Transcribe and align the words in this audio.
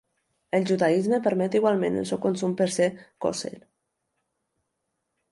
El 0.59 0.63
judaisme 0.69 1.17
permet 1.25 1.57
igualment 1.59 1.99
el 1.99 2.07
seu 2.11 2.19
consum 2.23 2.55
per 2.61 2.67
ser 2.77 2.87
kosher. 3.25 3.53